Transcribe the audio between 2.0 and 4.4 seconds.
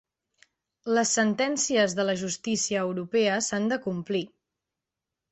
la justícia europea s'han de complir.